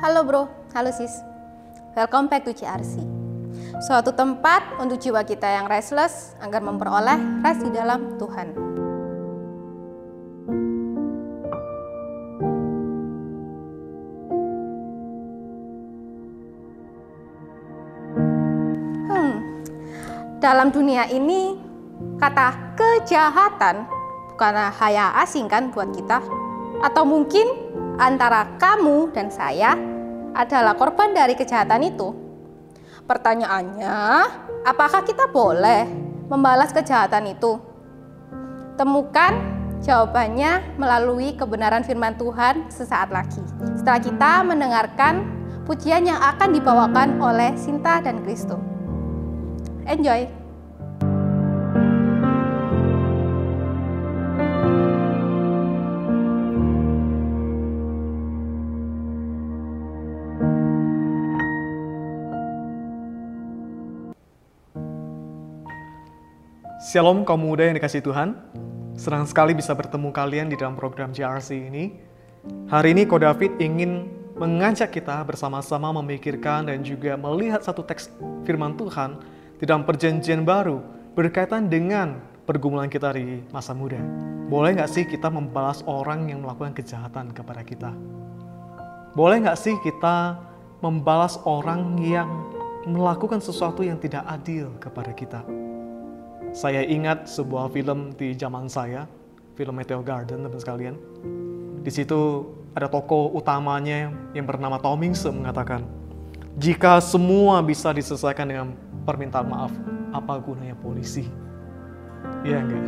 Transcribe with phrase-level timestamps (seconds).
[0.00, 1.12] Halo bro, halo sis.
[1.92, 3.04] Welcome back to CRC.
[3.84, 8.48] Suatu tempat untuk jiwa kita yang restless agar memperoleh rest di dalam Tuhan.
[19.04, 19.36] Hmm,
[20.40, 21.60] dalam dunia ini
[22.16, 23.84] kata kejahatan
[24.32, 26.24] bukanlah hal asing kan buat kita
[26.80, 27.44] atau mungkin
[28.00, 29.89] antara kamu dan saya
[30.34, 32.08] adalah korban dari kejahatan itu.
[33.04, 33.96] Pertanyaannya,
[34.62, 35.88] apakah kita boleh
[36.30, 37.58] membalas kejahatan itu?
[38.78, 39.34] Temukan
[39.82, 43.42] jawabannya melalui kebenaran firman Tuhan sesaat lagi.
[43.74, 45.14] Setelah kita mendengarkan
[45.66, 48.56] pujian yang akan dibawakan oleh Sinta dan Kristo.
[49.90, 50.39] Enjoy!
[66.90, 68.34] Shalom kaum muda yang dikasih Tuhan.
[68.98, 71.94] Senang sekali bisa bertemu kalian di dalam program JRC ini.
[72.66, 78.10] Hari ini Ko David ingin mengajak kita bersama-sama memikirkan dan juga melihat satu teks
[78.42, 79.22] firman Tuhan
[79.62, 80.82] di dalam perjanjian baru
[81.14, 84.02] berkaitan dengan pergumulan kita di masa muda.
[84.50, 87.94] Boleh nggak sih kita membalas orang yang melakukan kejahatan kepada kita?
[89.14, 90.42] Boleh nggak sih kita
[90.82, 92.50] membalas orang yang
[92.82, 95.59] melakukan sesuatu yang tidak adil kepada kita?
[96.50, 99.06] Saya ingat sebuah film di zaman saya,
[99.54, 100.98] film Meteor Garden teman sekalian.
[101.86, 102.42] Di situ
[102.74, 105.86] ada tokoh utamanya yang bernama Tomingse mengatakan,
[106.58, 108.74] jika semua bisa diselesaikan dengan
[109.06, 109.70] permintaan maaf,
[110.10, 111.22] apa gunanya polisi?
[112.42, 112.84] Iya enggak?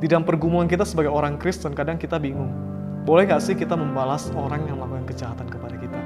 [0.00, 2.50] Di dalam pergumulan kita sebagai orang Kristen, kadang kita bingung.
[3.04, 6.00] Boleh gak sih kita membalas orang yang melakukan kejahatan kepada kita?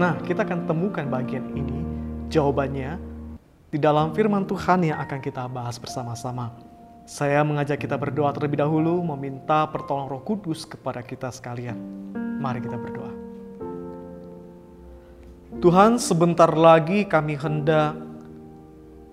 [0.00, 1.84] Nah, kita akan temukan bagian ini,
[2.32, 2.96] jawabannya
[3.68, 6.56] di dalam firman Tuhan yang akan kita bahas bersama-sama.
[7.04, 11.76] Saya mengajak kita berdoa terlebih dahulu, meminta pertolongan Roh Kudus kepada kita sekalian.
[12.40, 13.12] Mari kita berdoa.
[15.60, 17.96] Tuhan, sebentar lagi kami hendak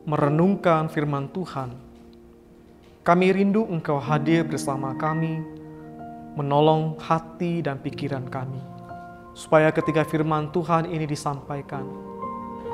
[0.08, 1.76] merenungkan firman Tuhan.
[3.04, 5.44] Kami rindu Engkau hadir bersama kami,
[6.36, 8.60] menolong hati dan pikiran kami,
[9.36, 12.15] supaya ketika firman Tuhan ini disampaikan,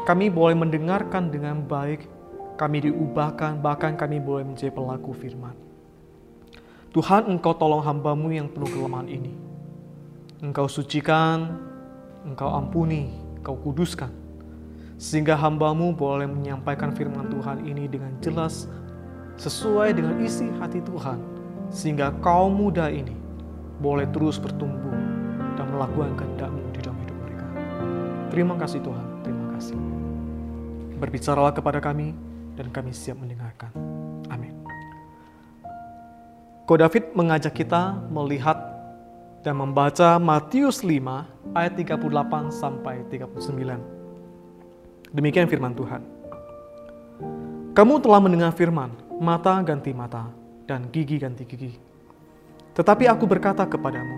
[0.03, 2.09] kami boleh mendengarkan dengan baik,
[2.57, 5.53] kami diubahkan, bahkan kami boleh menjadi pelaku firman.
[6.91, 9.31] Tuhan engkau tolong hambamu yang penuh kelemahan ini.
[10.43, 11.55] Engkau sucikan,
[12.27, 14.11] engkau ampuni, engkau kuduskan.
[14.99, 18.67] Sehingga hambamu boleh menyampaikan firman Tuhan ini dengan jelas,
[19.39, 21.17] sesuai dengan isi hati Tuhan.
[21.71, 23.15] Sehingga kaum muda ini
[23.81, 24.93] boleh terus bertumbuh
[25.57, 27.45] dan melakukan kehendakmu di dalam hidup mereka.
[28.29, 29.77] Terima kasih Tuhan, terima kasih.
[30.97, 32.17] Berbicaralah kepada kami
[32.57, 33.69] dan kami siap mendengarkan.
[34.33, 34.57] Amin.
[36.65, 38.57] Ko David mengajak kita melihat
[39.45, 45.13] dan membaca Matius 5 ayat 38 sampai 39.
[45.13, 46.01] Demikian firman Tuhan.
[47.77, 50.33] Kamu telah mendengar firman, mata ganti mata
[50.65, 51.73] dan gigi ganti gigi.
[52.77, 54.17] Tetapi aku berkata kepadamu,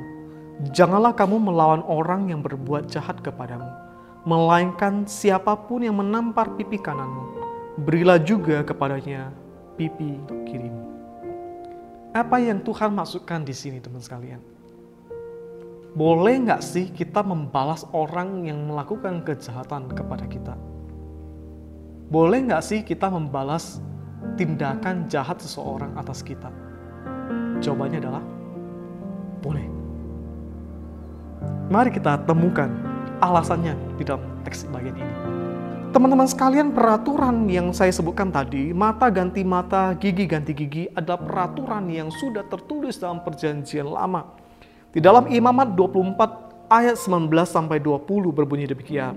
[0.76, 3.93] janganlah kamu melawan orang yang berbuat jahat kepadamu
[4.24, 7.36] melainkan siapa pun yang menampar pipi kananmu,
[7.84, 9.36] berilah juga kepadanya
[9.76, 10.16] pipi
[10.48, 10.84] kirimu.
[12.16, 14.40] Apa yang Tuhan maksudkan di sini teman sekalian?
[15.94, 20.56] Boleh nggak sih kita membalas orang yang melakukan kejahatan kepada kita?
[22.10, 23.82] Boleh nggak sih kita membalas
[24.40, 26.50] tindakan jahat seseorang atas kita?
[27.62, 28.24] Jawabannya adalah
[29.42, 29.66] boleh.
[31.70, 32.93] Mari kita temukan
[33.24, 35.16] alasannya di dalam teks bagian ini.
[35.94, 41.86] Teman-teman sekalian, peraturan yang saya sebutkan tadi, mata ganti mata, gigi ganti gigi, adalah peraturan
[41.86, 44.26] yang sudah tertulis dalam perjanjian lama.
[44.90, 49.14] Di dalam Imamat 24 ayat 19 sampai 20 berbunyi demikian.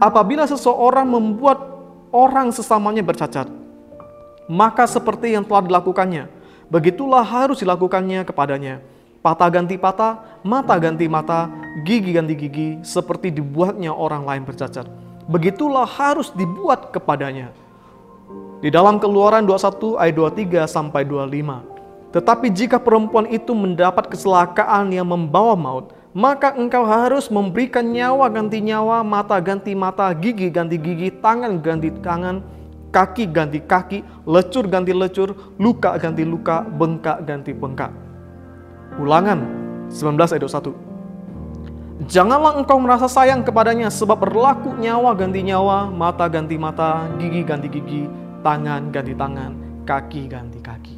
[0.00, 1.60] Apabila seseorang membuat
[2.08, 3.48] orang sesamanya bercacat,
[4.48, 6.32] maka seperti yang telah dilakukannya,
[6.72, 8.80] begitulah harus dilakukannya kepadanya
[9.26, 11.50] patah ganti patah, mata ganti mata,
[11.82, 14.86] gigi ganti gigi, seperti dibuatnya orang lain bercacat.
[15.26, 17.50] Begitulah harus dibuat kepadanya.
[18.62, 22.14] Di dalam keluaran 21 ayat 23 sampai 25.
[22.14, 28.62] Tetapi jika perempuan itu mendapat kecelakaan yang membawa maut, maka engkau harus memberikan nyawa ganti
[28.62, 32.46] nyawa, mata ganti mata, gigi ganti gigi, tangan ganti tangan,
[32.94, 38.05] kaki ganti kaki, lecur ganti lecur, luka ganti luka, bengkak ganti bengkak.
[38.96, 39.44] Ulangan
[39.92, 42.08] 19 ayat 21.
[42.08, 47.68] Janganlah engkau merasa sayang kepadanya sebab berlaku nyawa ganti nyawa, mata ganti mata, gigi ganti
[47.68, 48.08] gigi,
[48.40, 49.52] tangan ganti tangan,
[49.84, 50.96] kaki ganti kaki.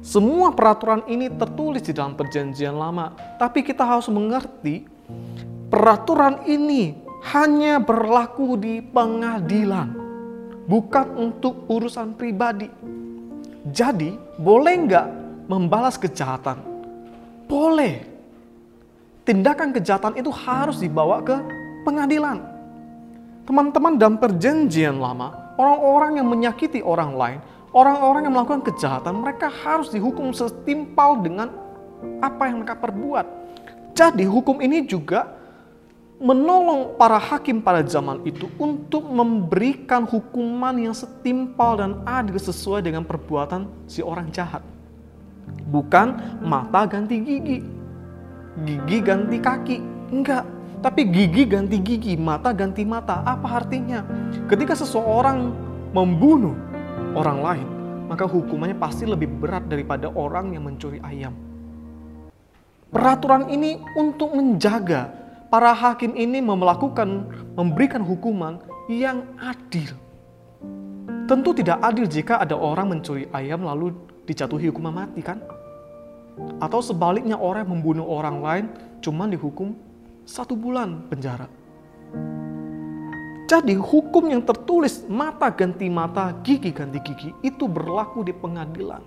[0.00, 4.88] Semua peraturan ini tertulis di dalam perjanjian lama, tapi kita harus mengerti
[5.68, 6.96] peraturan ini
[7.36, 9.92] hanya berlaku di pengadilan,
[10.64, 12.68] bukan untuk urusan pribadi.
[13.68, 15.06] Jadi, boleh nggak
[15.52, 16.69] membalas kejahatan?
[17.50, 18.06] Boleh.
[19.26, 21.34] Tindakan kejahatan itu harus dibawa ke
[21.82, 22.38] pengadilan.
[23.42, 27.38] Teman-teman dalam perjanjian lama, orang-orang yang menyakiti orang lain,
[27.74, 31.50] orang-orang yang melakukan kejahatan, mereka harus dihukum setimpal dengan
[32.22, 33.26] apa yang mereka perbuat.
[33.98, 35.34] Jadi hukum ini juga
[36.22, 43.02] menolong para hakim pada zaman itu untuk memberikan hukuman yang setimpal dan adil sesuai dengan
[43.02, 44.62] perbuatan si orang jahat.
[45.70, 46.06] Bukan
[46.42, 47.62] mata ganti gigi,
[48.66, 49.78] gigi ganti kaki,
[50.10, 50.42] enggak.
[50.80, 53.22] Tapi gigi ganti gigi, mata ganti mata.
[53.22, 54.02] Apa artinya?
[54.50, 55.54] Ketika seseorang
[55.94, 56.58] membunuh
[57.14, 57.68] orang lain,
[58.10, 61.30] maka hukumannya pasti lebih berat daripada orang yang mencuri ayam.
[62.90, 65.14] Peraturan ini untuk menjaga
[65.46, 68.58] para hakim ini melakukan memberikan hukuman
[68.90, 69.94] yang adil.
[71.30, 73.94] Tentu tidak adil jika ada orang mencuri ayam lalu
[74.26, 75.38] dijatuhi hukuman mati kan?
[76.60, 78.64] Atau sebaliknya orang yang membunuh orang lain
[79.00, 79.76] cuma dihukum
[80.24, 81.50] satu bulan penjara.
[83.50, 89.02] Jadi hukum yang tertulis mata ganti mata, gigi ganti gigi itu berlaku di pengadilan.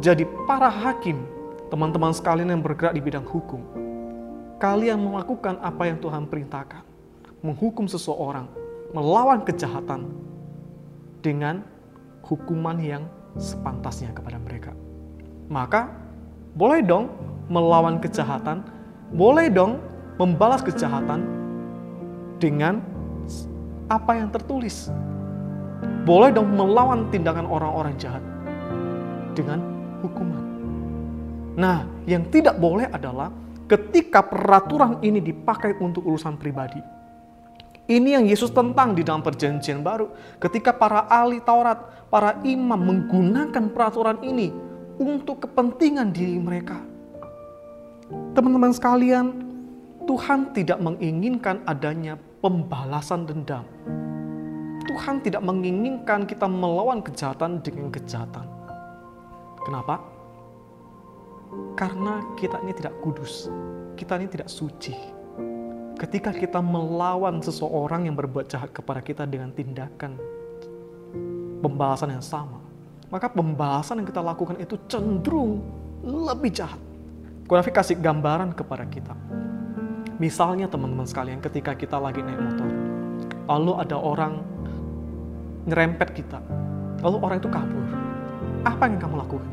[0.00, 1.20] Jadi para hakim,
[1.68, 3.60] teman-teman sekalian yang bergerak di bidang hukum,
[4.56, 6.88] kalian melakukan apa yang Tuhan perintahkan.
[7.44, 8.48] Menghukum seseorang,
[8.96, 10.08] melawan kejahatan
[11.20, 11.60] dengan
[12.24, 13.04] hukuman yang
[13.36, 14.72] sepantasnya kepada mereka.
[15.52, 15.99] Maka
[16.54, 17.10] boleh dong
[17.50, 18.62] melawan kejahatan,
[19.14, 19.82] boleh dong
[20.18, 21.24] membalas kejahatan
[22.38, 22.82] dengan
[23.90, 24.88] apa yang tertulis.
[26.04, 28.24] Boleh dong melawan tindakan orang-orang jahat
[29.36, 29.60] dengan
[30.00, 30.42] hukuman.
[31.60, 33.28] Nah, yang tidak boleh adalah
[33.68, 36.80] ketika peraturan ini dipakai untuk urusan pribadi.
[37.90, 40.14] Ini yang Yesus tentang di dalam perjanjian baru.
[40.38, 44.69] Ketika para ahli Taurat, para imam menggunakan peraturan ini
[45.00, 46.76] untuk kepentingan diri mereka.
[48.36, 49.32] Teman-teman sekalian,
[50.04, 53.64] Tuhan tidak menginginkan adanya pembalasan dendam.
[54.84, 58.44] Tuhan tidak menginginkan kita melawan kejahatan dengan kejahatan.
[59.64, 60.02] Kenapa?
[61.78, 63.48] Karena kita ini tidak kudus,
[63.96, 64.92] kita ini tidak suci.
[65.96, 70.16] Ketika kita melawan seseorang yang berbuat jahat kepada kita dengan tindakan
[71.60, 72.69] pembalasan yang sama,
[73.10, 75.60] maka pembalasan yang kita lakukan itu cenderung
[76.06, 76.80] lebih jahat.
[77.44, 79.12] Kurafik kasih gambaran kepada kita
[80.20, 82.68] Misalnya teman-teman sekalian ketika kita lagi naik motor,
[83.48, 84.44] lalu ada orang
[85.64, 86.44] nyerempet kita,
[87.00, 87.84] lalu orang itu kabur.
[88.68, 89.52] Apa yang kamu lakukan?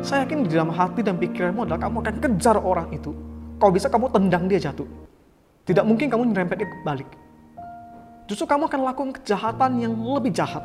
[0.00, 3.12] Saya yakin di dalam hati dan pikiranmu adalah kamu akan kejar orang itu.
[3.60, 4.88] Kalau bisa kamu tendang dia jatuh.
[5.68, 7.10] Tidak mungkin kamu nyerempet dia balik.
[8.32, 10.64] Justru kamu akan lakukan kejahatan yang lebih jahat.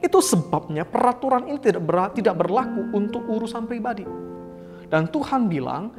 [0.00, 4.04] Itu sebabnya peraturan ini tidak, ber, tidak berlaku untuk urusan pribadi.
[4.86, 5.90] Dan Tuhan bilang,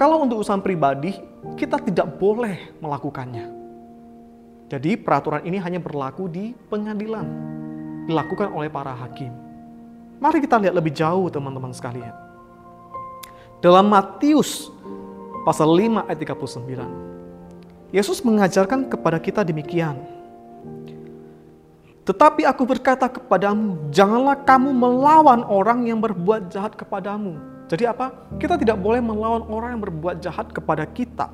[0.00, 1.12] kalau untuk urusan pribadi,
[1.58, 3.46] kita tidak boleh melakukannya.
[4.70, 7.26] Jadi peraturan ini hanya berlaku di pengadilan,
[8.06, 9.34] dilakukan oleh para hakim.
[10.22, 12.14] Mari kita lihat lebih jauh teman-teman sekalian.
[13.60, 14.72] Dalam Matius
[15.44, 19.98] pasal 5 ayat 39, Yesus mengajarkan kepada kita demikian.
[22.04, 28.10] Tetapi aku berkata kepadamu, janganlah kamu melawan orang yang berbuat jahat kepadamu jadi apa?
[28.42, 31.30] Kita tidak boleh melawan orang yang berbuat jahat kepada kita.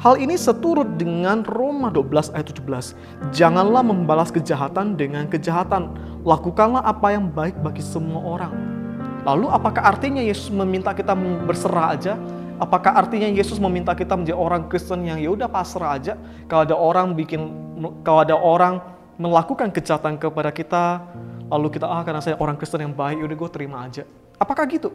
[0.00, 2.96] Hal ini seturut dengan Roma 12 ayat 17.
[3.36, 5.92] Janganlah membalas kejahatan dengan kejahatan.
[6.24, 8.56] Lakukanlah apa yang baik bagi semua orang.
[9.28, 11.12] Lalu apakah artinya Yesus meminta kita
[11.44, 12.16] berserah aja?
[12.56, 16.16] Apakah artinya Yesus meminta kita menjadi orang Kristen yang ya udah pasrah aja?
[16.48, 17.52] Kalau ada orang bikin
[18.00, 18.80] kalau ada orang
[19.16, 21.02] melakukan kejahatan kepada kita,
[21.48, 24.02] lalu kita ah karena saya orang Kristen yang baik, udah gue terima aja.
[24.38, 24.90] Apakah gitu?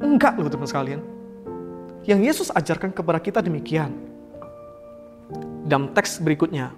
[0.00, 1.00] Enggak loh teman sekalian.
[2.04, 3.96] Yang Yesus ajarkan kepada kita demikian.
[5.64, 6.68] Dalam teks berikutnya.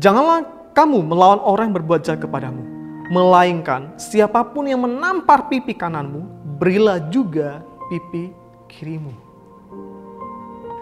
[0.00, 2.64] Janganlah kamu melawan orang yang berbuat jahat kepadamu.
[3.12, 6.24] Melainkan siapa pun yang menampar pipi kananmu,
[6.56, 7.60] berilah juga
[7.92, 8.32] pipi
[8.72, 9.12] kirimu.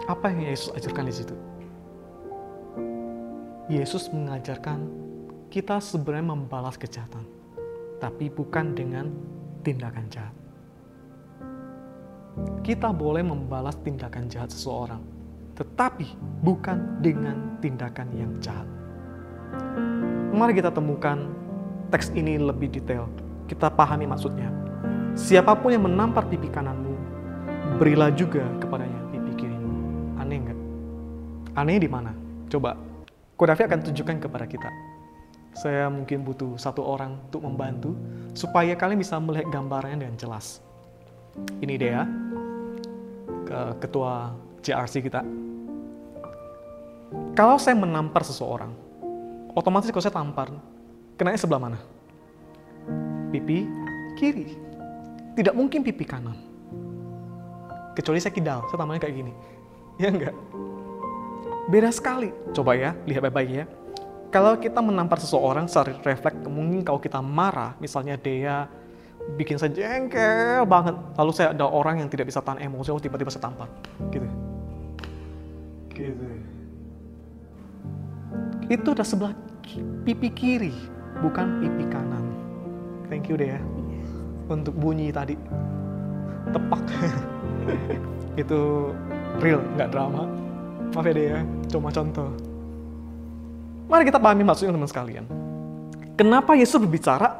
[0.07, 1.35] Apa yang Yesus ajarkan di situ?
[3.71, 4.91] Yesus mengajarkan
[5.47, 7.23] kita sebenarnya membalas kejahatan,
[7.95, 9.07] tapi bukan dengan
[9.63, 10.35] tindakan jahat.
[12.65, 15.01] kita boleh membalas tindakan jahat seseorang,
[15.53, 18.65] tetapi bukan dengan tindakan yang jahat.
[20.33, 21.29] Mari kita temukan
[21.93, 23.05] teks ini lebih detail.
[23.45, 24.49] Kita pahami maksudnya.
[25.13, 26.97] Siapa pun yang menampar pipi kananmu,
[27.77, 29.73] berilah juga kepadanya pipi kirimu.
[30.17, 30.59] Aneh enggak?
[31.53, 32.17] Aneh di mana?
[32.49, 32.73] Coba,
[33.33, 34.69] Kodavi akan tunjukkan kepada kita.
[35.53, 37.93] Saya mungkin butuh satu orang untuk membantu
[38.33, 40.61] supaya kalian bisa melihat gambarnya dengan jelas.
[41.61, 42.05] Ini dia,
[43.45, 45.21] ke ketua JRC kita.
[47.37, 48.73] Kalau saya menampar seseorang,
[49.53, 50.49] otomatis kalau saya tampar,
[51.17, 51.79] kenanya sebelah mana?
[53.29, 53.65] Pipi
[54.17, 54.57] kiri.
[55.33, 56.37] Tidak mungkin pipi kanan.
[57.93, 59.33] Kecuali saya kidal, saya tampaknya kayak gini.
[60.01, 60.33] Ya enggak?
[61.67, 62.31] Beda sekali.
[62.51, 63.65] Coba ya, lihat baik-baik ya.
[64.33, 68.65] Kalau kita menampar seseorang secara refleks, mungkin kalau kita marah, misalnya dia
[69.37, 73.29] bikin saya jengkel banget, lalu saya ada orang yang tidak bisa tahan emosi, oh tiba-tiba
[73.29, 73.69] saya tampar,
[74.09, 74.27] gitu.
[75.93, 76.27] Gitu.
[78.67, 79.37] Itu udah sebelah
[80.03, 80.73] pipi kiri,
[81.21, 82.25] bukan pipi kanan.
[83.07, 83.61] Thank you deh ya.
[84.49, 85.37] Untuk bunyi tadi.
[86.49, 86.83] Tepak.
[88.41, 88.91] itu
[89.39, 90.25] real, nggak drama.
[90.93, 91.41] Maaf ya deh ya,
[91.73, 92.29] cuma contoh.
[93.89, 95.25] Mari kita pahami maksudnya teman sekalian.
[96.13, 97.33] Kenapa Yesus berbicara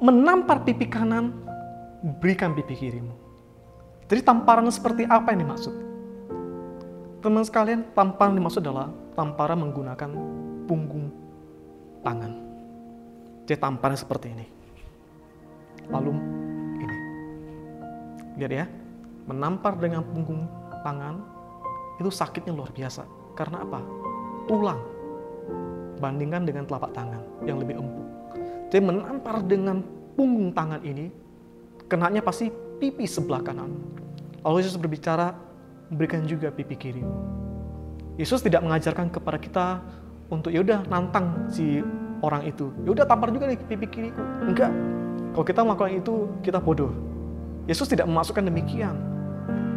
[0.00, 1.36] menampar pipi kanan,
[2.18, 3.12] berikan pipi kirimu.
[4.08, 5.74] Jadi tamparan seperti apa yang dimaksud?
[7.20, 10.10] Teman sekalian, tamparan dimaksud adalah tamparan menggunakan
[10.64, 11.12] punggung
[12.00, 12.32] tangan.
[13.44, 14.46] Jadi tamparan seperti ini.
[15.92, 16.12] Lalu
[16.80, 16.96] ini.
[18.40, 18.66] Lihat ya,
[19.28, 20.48] menampar dengan punggung
[20.82, 21.31] tangan
[22.00, 23.04] itu sakitnya luar biasa.
[23.36, 23.80] Karena apa?
[24.46, 24.92] Tulang
[26.02, 28.06] bandingkan dengan telapak tangan yang lebih empuk.
[28.74, 29.78] Jadi menampar dengan
[30.18, 31.14] punggung tangan ini,
[31.86, 32.50] kenanya pasti
[32.82, 33.70] pipi sebelah kanan.
[34.42, 35.30] Lalu Yesus berbicara,
[35.94, 37.04] berikan juga pipi kiri.
[38.18, 39.66] Yesus tidak mengajarkan kepada kita
[40.26, 41.84] untuk yaudah nantang si
[42.24, 42.74] orang itu.
[42.82, 44.22] Yaudah tampar juga nih pipi kiriku.
[44.42, 44.72] Enggak.
[45.32, 46.92] Kalau kita melakukan itu, kita bodoh.
[47.70, 48.98] Yesus tidak memasukkan demikian.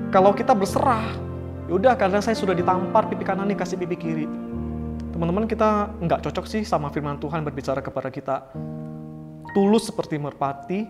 [0.09, 1.05] Kalau kita berserah,
[1.65, 4.27] yaudah karena saya sudah ditampar pipi kanan nih kasih pipi kiri
[5.15, 8.51] Teman-teman kita nggak cocok sih sama firman Tuhan berbicara kepada kita
[9.55, 10.83] tulus seperti merpati,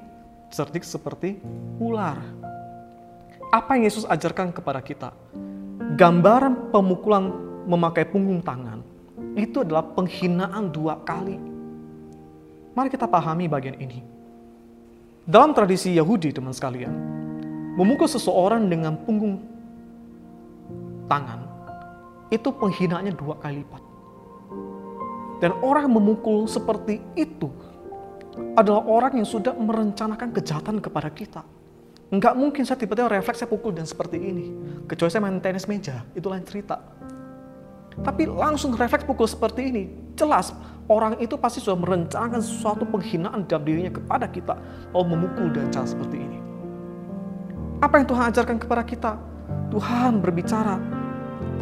[0.49, 1.37] cerdik seperti
[1.77, 2.17] ular.
[3.53, 5.13] Apa yang Yesus ajarkan kepada kita?
[5.93, 7.29] Gambaran pemukulan
[7.69, 8.81] memakai punggung tangan
[9.37, 11.37] itu adalah penghinaan dua kali.
[12.73, 14.01] Mari kita pahami bagian ini.
[15.21, 16.89] Dalam tradisi Yahudi, teman sekalian,
[17.77, 19.37] memukul seseorang dengan punggung
[21.05, 21.45] tangan
[22.33, 23.83] itu penghinaannya dua kali lipat.
[25.43, 27.51] Dan orang memukul seperti itu
[28.55, 31.43] adalah orang yang sudah merencanakan kejahatan kepada kita.
[32.11, 34.53] Enggak mungkin saya tiba-tiba refleks saya pukul dan seperti ini.
[34.85, 36.79] Kecuali saya main tenis meja, itu lain cerita.
[37.95, 39.83] Tapi langsung refleks pukul seperti ini.
[40.15, 40.55] Jelas,
[40.87, 44.55] orang itu pasti sudah merencanakan sesuatu penghinaan dalam dirinya kepada kita.
[44.91, 46.39] Lalu memukul dan cara seperti ini.
[47.83, 49.11] Apa yang Tuhan ajarkan kepada kita?
[49.71, 50.79] Tuhan berbicara,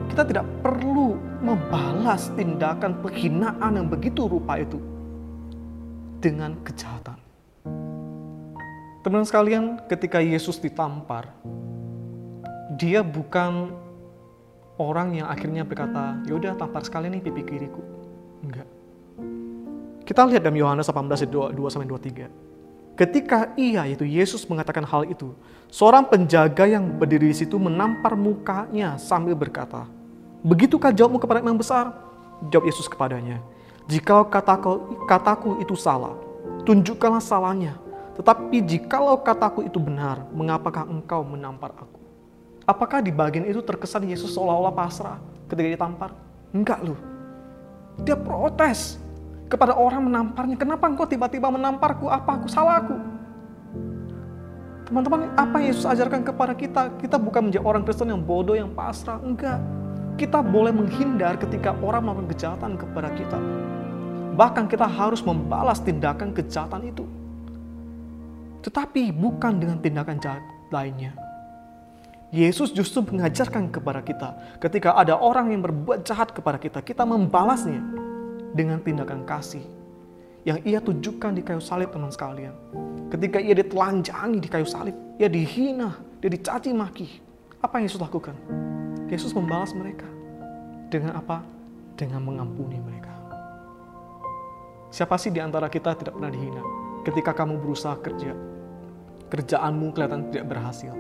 [0.10, 4.80] kita tidak perlu membalas tindakan penghinaan yang begitu rupa itu
[6.24, 7.20] dengan kejahatan.
[9.04, 11.28] Teman sekalian, ketika Yesus ditampar,
[12.80, 13.76] dia bukan
[14.80, 17.84] orang yang akhirnya berkata, yaudah tampar sekali nih pipi kiriku.
[18.44, 18.68] Enggak.
[20.04, 22.53] Kita lihat dalam Yohanes 18 2 sampai 23.
[22.94, 25.34] Ketika ia yaitu Yesus mengatakan hal itu,
[25.74, 29.90] seorang penjaga yang berdiri di situ menampar mukanya sambil berkata,
[30.46, 31.90] Begitukah jawabmu kepada imam besar?
[32.54, 33.42] Jawab Yesus kepadanya,
[33.90, 36.16] Jikalau kataku, kataku itu salah,
[36.64, 37.76] tunjukkanlah salahnya.
[38.14, 42.00] Tetapi jikalau kataku itu benar, mengapakah engkau menampar aku?
[42.64, 45.18] Apakah di bagian itu terkesan Yesus seolah-olah pasrah
[45.52, 46.16] ketika ditampar?
[46.56, 47.00] Enggak loh.
[48.06, 49.02] Dia protes
[49.54, 50.58] kepada orang menamparnya.
[50.58, 52.10] Kenapa engkau tiba-tiba menamparku?
[52.10, 52.98] Apa aku salah aku?
[54.90, 56.98] Teman-teman, apa yang Yesus ajarkan kepada kita?
[56.98, 59.22] Kita bukan menjadi orang Kristen yang bodoh, yang pasrah.
[59.22, 59.62] Enggak
[60.14, 63.40] kita boleh menghindar ketika orang melakukan kejahatan kepada kita.
[64.34, 67.06] Bahkan kita harus membalas tindakan kejahatan itu.
[68.66, 71.14] Tetapi bukan dengan tindakan jahat lainnya.
[72.34, 78.03] Yesus justru mengajarkan kepada kita ketika ada orang yang berbuat jahat kepada kita, kita membalasnya
[78.54, 79.66] dengan tindakan kasih
[80.44, 82.52] yang ia tunjukkan di kayu salib teman sekalian.
[83.08, 87.08] Ketika ia ditelanjangi di kayu salib, ia dihina, dia dicaci maki.
[87.64, 88.36] Apa yang Yesus lakukan?
[89.08, 90.08] Yesus membalas mereka.
[90.92, 91.40] Dengan apa?
[91.96, 93.16] Dengan mengampuni mereka.
[94.92, 96.64] Siapa sih di antara kita tidak pernah dihina?
[97.08, 98.36] Ketika kamu berusaha kerja,
[99.32, 100.94] kerjaanmu kelihatan tidak berhasil.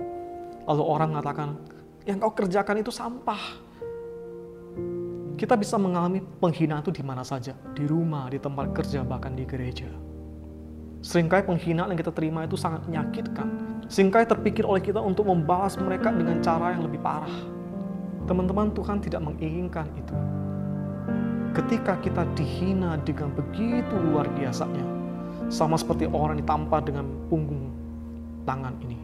[0.64, 1.60] lalu orang mengatakan,
[2.08, 3.63] yang kau kerjakan itu sampah.
[5.44, 9.44] Kita bisa mengalami penghinaan itu di mana saja, di rumah, di tempat kerja, bahkan di
[9.44, 9.92] gereja.
[11.04, 13.76] Seringkali penghinaan yang kita terima itu sangat menyakitkan.
[13.92, 17.36] Seringkali terpikir oleh kita untuk membalas mereka dengan cara yang lebih parah.
[18.24, 20.16] Teman-teman, Tuhan tidak menginginkan itu.
[21.60, 24.88] Ketika kita dihina dengan begitu luar biasanya,
[25.52, 27.68] sama seperti orang ditampar dengan punggung
[28.48, 28.96] tangan ini.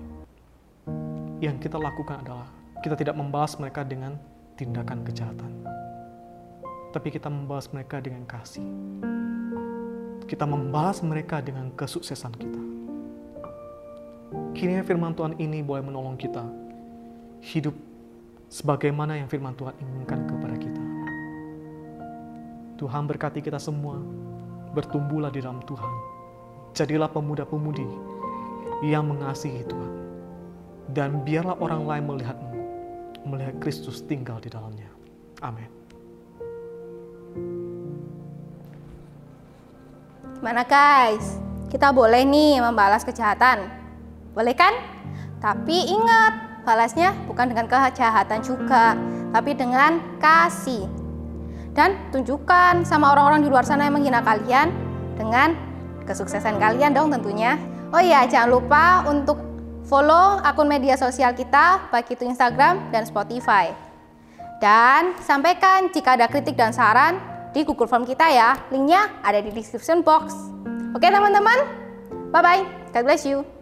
[1.43, 2.47] Yang kita lakukan adalah
[2.79, 4.15] kita tidak membalas mereka dengan
[4.55, 5.51] tindakan kejahatan.
[6.89, 8.65] Tapi kita membalas mereka dengan kasih.
[10.25, 12.61] Kita membalas mereka dengan kesuksesan kita.
[14.53, 16.45] Kiranya firman Tuhan ini boleh menolong kita
[17.41, 17.73] hidup
[18.49, 20.83] sebagaimana yang firman Tuhan inginkan kepada kita.
[22.81, 23.99] Tuhan berkati kita semua,
[24.73, 25.93] bertumbuhlah di dalam Tuhan.
[26.73, 27.85] Jadilah pemuda-pemudi
[28.85, 29.93] yang mengasihi Tuhan.
[30.89, 32.53] Dan biarlah orang lain melihatmu,
[33.29, 34.89] melihat Kristus tinggal di dalamnya.
[35.45, 35.78] Amin.
[40.39, 41.35] Gimana guys?
[41.67, 43.67] Kita boleh nih membalas kejahatan.
[44.31, 44.71] Boleh kan?
[45.43, 48.95] Tapi ingat, balasnya bukan dengan kejahatan juga,
[49.35, 50.87] tapi dengan kasih.
[51.75, 54.71] Dan tunjukkan sama orang-orang di luar sana yang menghina kalian
[55.19, 55.59] dengan
[56.07, 57.59] kesuksesan kalian dong tentunya.
[57.91, 59.43] Oh iya, jangan lupa untuk
[59.91, 63.75] follow akun media sosial kita, baik itu Instagram dan Spotify.
[64.63, 68.57] Dan sampaikan jika ada kritik dan saran di Google Form kita ya.
[68.69, 70.33] Linknya ada di description box.
[70.97, 71.59] Oke teman-teman,
[72.33, 72.93] bye-bye.
[72.93, 73.58] God bless you.